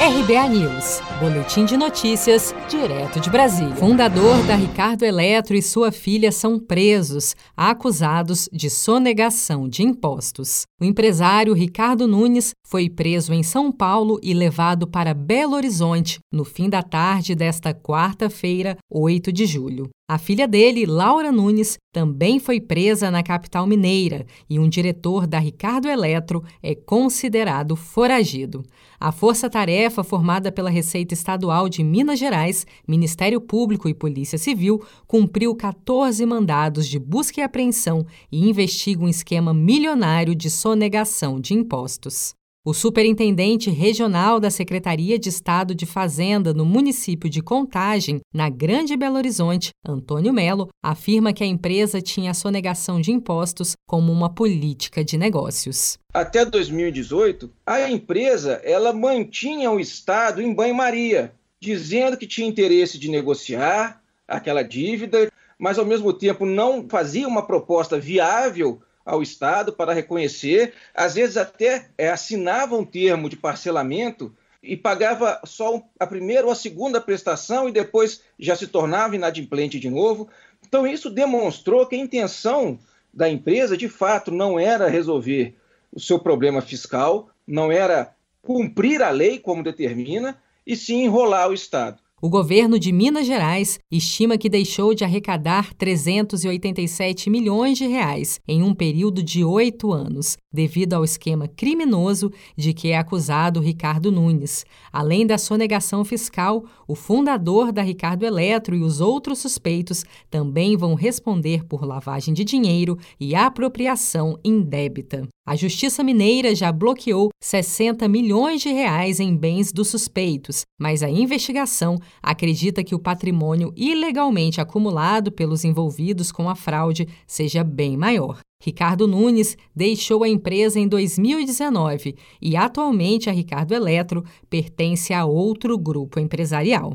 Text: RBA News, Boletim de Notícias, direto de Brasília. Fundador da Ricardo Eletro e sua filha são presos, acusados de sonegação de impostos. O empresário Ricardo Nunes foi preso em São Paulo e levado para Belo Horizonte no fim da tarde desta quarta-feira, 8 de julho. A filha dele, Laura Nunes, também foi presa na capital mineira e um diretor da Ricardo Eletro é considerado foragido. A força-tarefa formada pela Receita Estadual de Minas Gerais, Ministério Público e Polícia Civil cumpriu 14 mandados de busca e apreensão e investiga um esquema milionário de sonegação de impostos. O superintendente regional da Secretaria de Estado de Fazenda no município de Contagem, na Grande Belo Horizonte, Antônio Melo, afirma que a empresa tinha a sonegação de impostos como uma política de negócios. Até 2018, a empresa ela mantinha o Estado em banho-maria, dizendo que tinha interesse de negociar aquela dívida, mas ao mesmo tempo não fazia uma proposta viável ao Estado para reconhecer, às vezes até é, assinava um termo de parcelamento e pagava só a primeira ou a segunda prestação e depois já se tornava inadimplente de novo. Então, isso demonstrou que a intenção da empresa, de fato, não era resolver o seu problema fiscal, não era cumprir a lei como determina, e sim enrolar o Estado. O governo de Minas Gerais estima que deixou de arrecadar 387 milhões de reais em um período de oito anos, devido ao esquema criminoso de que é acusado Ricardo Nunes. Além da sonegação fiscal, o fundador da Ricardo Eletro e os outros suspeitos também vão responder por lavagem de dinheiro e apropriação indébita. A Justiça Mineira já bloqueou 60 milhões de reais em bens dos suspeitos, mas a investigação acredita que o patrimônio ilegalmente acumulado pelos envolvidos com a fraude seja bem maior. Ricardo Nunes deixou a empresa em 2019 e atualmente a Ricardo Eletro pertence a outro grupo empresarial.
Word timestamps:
RBA 0.00 0.48
News, 0.50 1.00
Boletim 1.18 1.64
de 1.64 1.76
Notícias, 1.76 2.54
direto 2.68 3.18
de 3.18 3.28
Brasília. 3.28 3.74
Fundador 3.74 4.40
da 4.46 4.54
Ricardo 4.54 5.02
Eletro 5.02 5.56
e 5.56 5.60
sua 5.60 5.90
filha 5.90 6.30
são 6.30 6.56
presos, 6.56 7.34
acusados 7.56 8.48
de 8.52 8.70
sonegação 8.70 9.68
de 9.68 9.82
impostos. 9.82 10.62
O 10.80 10.84
empresário 10.84 11.52
Ricardo 11.52 12.06
Nunes 12.06 12.52
foi 12.64 12.88
preso 12.88 13.34
em 13.34 13.42
São 13.42 13.72
Paulo 13.72 14.20
e 14.22 14.32
levado 14.32 14.86
para 14.86 15.12
Belo 15.12 15.56
Horizonte 15.56 16.20
no 16.32 16.44
fim 16.44 16.70
da 16.70 16.80
tarde 16.80 17.34
desta 17.34 17.74
quarta-feira, 17.74 18.76
8 18.88 19.32
de 19.32 19.46
julho. 19.46 19.90
A 20.10 20.16
filha 20.16 20.48
dele, 20.48 20.86
Laura 20.86 21.30
Nunes, 21.30 21.76
também 21.92 22.40
foi 22.40 22.62
presa 22.62 23.10
na 23.10 23.22
capital 23.22 23.66
mineira 23.66 24.24
e 24.48 24.58
um 24.58 24.66
diretor 24.66 25.26
da 25.26 25.38
Ricardo 25.38 25.86
Eletro 25.86 26.42
é 26.62 26.74
considerado 26.74 27.76
foragido. 27.76 28.64
A 28.98 29.12
força-tarefa 29.12 30.02
formada 30.02 30.50
pela 30.50 30.70
Receita 30.70 31.12
Estadual 31.12 31.68
de 31.68 31.84
Minas 31.84 32.18
Gerais, 32.18 32.66
Ministério 32.88 33.38
Público 33.38 33.86
e 33.86 33.92
Polícia 33.92 34.38
Civil 34.38 34.82
cumpriu 35.06 35.54
14 35.54 36.24
mandados 36.24 36.88
de 36.88 36.98
busca 36.98 37.42
e 37.42 37.44
apreensão 37.44 38.06
e 38.32 38.48
investiga 38.48 39.04
um 39.04 39.08
esquema 39.08 39.52
milionário 39.52 40.34
de 40.34 40.48
sonegação 40.48 41.38
de 41.38 41.52
impostos. 41.52 42.34
O 42.64 42.74
superintendente 42.74 43.70
regional 43.70 44.40
da 44.40 44.50
Secretaria 44.50 45.16
de 45.16 45.28
Estado 45.28 45.74
de 45.74 45.86
Fazenda 45.86 46.52
no 46.52 46.66
município 46.66 47.30
de 47.30 47.40
Contagem, 47.40 48.20
na 48.34 48.50
Grande 48.50 48.96
Belo 48.96 49.16
Horizonte, 49.16 49.70
Antônio 49.86 50.32
Melo, 50.32 50.68
afirma 50.82 51.32
que 51.32 51.44
a 51.44 51.46
empresa 51.46 52.02
tinha 52.02 52.32
a 52.32 52.34
sonegação 52.34 53.00
de 53.00 53.12
impostos 53.12 53.74
como 53.86 54.12
uma 54.12 54.28
política 54.28 55.04
de 55.04 55.16
negócios. 55.16 55.98
Até 56.12 56.44
2018, 56.44 57.48
a 57.64 57.88
empresa 57.88 58.60
ela 58.64 58.92
mantinha 58.92 59.70
o 59.70 59.78
Estado 59.78 60.42
em 60.42 60.52
banho-maria, 60.52 61.32
dizendo 61.60 62.16
que 62.16 62.26
tinha 62.26 62.48
interesse 62.48 62.98
de 62.98 63.08
negociar 63.08 64.02
aquela 64.26 64.62
dívida, 64.62 65.30
mas 65.56 65.78
ao 65.78 65.86
mesmo 65.86 66.12
tempo 66.12 66.44
não 66.44 66.88
fazia 66.88 67.26
uma 67.28 67.46
proposta 67.46 68.00
viável 68.00 68.80
ao 69.08 69.22
Estado 69.22 69.72
para 69.72 69.94
reconhecer, 69.94 70.74
às 70.94 71.14
vezes 71.14 71.38
até 71.38 71.88
é, 71.96 72.10
assinava 72.10 72.76
um 72.76 72.84
termo 72.84 73.30
de 73.30 73.36
parcelamento 73.36 74.36
e 74.62 74.76
pagava 74.76 75.40
só 75.46 75.82
a 75.98 76.06
primeira 76.06 76.44
ou 76.44 76.52
a 76.52 76.54
segunda 76.54 77.00
prestação 77.00 77.66
e 77.66 77.72
depois 77.72 78.20
já 78.38 78.54
se 78.54 78.66
tornava 78.66 79.16
inadimplente 79.16 79.80
de 79.80 79.88
novo. 79.88 80.28
Então, 80.66 80.86
isso 80.86 81.08
demonstrou 81.08 81.86
que 81.86 81.96
a 81.96 81.98
intenção 81.98 82.78
da 83.12 83.30
empresa, 83.30 83.78
de 83.78 83.88
fato, 83.88 84.30
não 84.30 84.60
era 84.60 84.88
resolver 84.88 85.56
o 85.90 85.98
seu 85.98 86.18
problema 86.18 86.60
fiscal, 86.60 87.30
não 87.46 87.72
era 87.72 88.14
cumprir 88.42 89.02
a 89.02 89.08
lei 89.08 89.38
como 89.38 89.62
determina, 89.62 90.38
e 90.66 90.76
sim 90.76 91.04
enrolar 91.04 91.48
o 91.48 91.54
Estado. 91.54 91.98
O 92.20 92.28
governo 92.28 92.80
de 92.80 92.90
Minas 92.90 93.28
Gerais 93.28 93.78
estima 93.88 94.36
que 94.36 94.48
deixou 94.48 94.92
de 94.92 95.04
arrecadar 95.04 95.72
387 95.74 97.30
milhões 97.30 97.78
de 97.78 97.86
reais 97.86 98.40
em 98.48 98.60
um 98.60 98.74
período 98.74 99.22
de 99.22 99.44
oito 99.44 99.92
anos, 99.92 100.36
devido 100.52 100.94
ao 100.94 101.04
esquema 101.04 101.46
criminoso 101.46 102.32
de 102.56 102.74
que 102.74 102.88
é 102.88 102.98
acusado 102.98 103.60
Ricardo 103.60 104.10
Nunes. 104.10 104.66
Além 104.92 105.24
da 105.24 105.38
sonegação 105.38 106.04
fiscal, 106.04 106.64
o 106.88 106.96
fundador 106.96 107.70
da 107.70 107.82
Ricardo 107.82 108.24
Eletro 108.24 108.74
e 108.74 108.82
os 108.82 109.00
outros 109.00 109.38
suspeitos 109.38 110.04
também 110.28 110.76
vão 110.76 110.94
responder 110.94 111.64
por 111.64 111.84
lavagem 111.84 112.34
de 112.34 112.42
dinheiro 112.42 112.98
e 113.20 113.36
apropriação 113.36 114.36
indébita. 114.44 115.28
A 115.48 115.56
Justiça 115.56 116.04
Mineira 116.04 116.54
já 116.54 116.70
bloqueou 116.70 117.30
60 117.42 118.06
milhões 118.06 118.60
de 118.60 118.68
reais 118.68 119.18
em 119.18 119.34
bens 119.34 119.72
dos 119.72 119.88
suspeitos, 119.88 120.60
mas 120.78 121.02
a 121.02 121.08
investigação 121.08 121.98
acredita 122.22 122.84
que 122.84 122.94
o 122.94 122.98
patrimônio 122.98 123.72
ilegalmente 123.74 124.60
acumulado 124.60 125.32
pelos 125.32 125.64
envolvidos 125.64 126.30
com 126.30 126.50
a 126.50 126.54
fraude 126.54 127.08
seja 127.26 127.64
bem 127.64 127.96
maior. 127.96 128.40
Ricardo 128.62 129.08
Nunes 129.08 129.56
deixou 129.74 130.22
a 130.22 130.28
empresa 130.28 130.78
em 130.78 130.86
2019 130.86 132.14
e 132.42 132.54
atualmente 132.54 133.30
a 133.30 133.32
Ricardo 133.32 133.72
Eletro 133.72 134.22
pertence 134.50 135.14
a 135.14 135.24
outro 135.24 135.78
grupo 135.78 136.20
empresarial. 136.20 136.94